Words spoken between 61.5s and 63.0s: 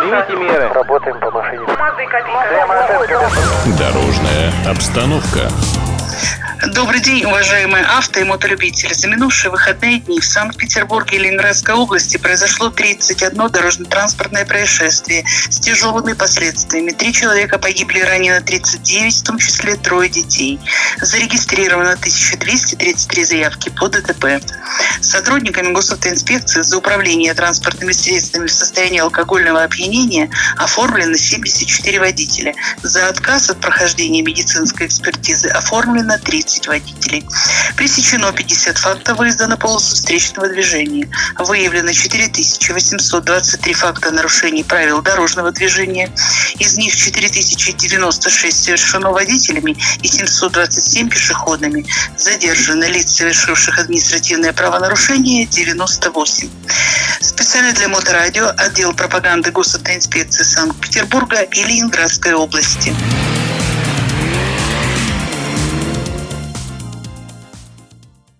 Ленинградской области.